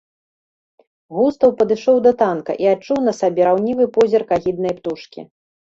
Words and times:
Густаў 1.17 1.53
падышоў 1.61 1.97
да 2.07 2.11
танка 2.23 2.51
і 2.65 2.71
адчуў 2.73 2.99
на 3.09 3.13
сабе 3.21 3.41
раўнівы 3.51 3.83
позірк 3.99 4.27
агіднай 4.39 4.73
птушкі. 4.81 5.21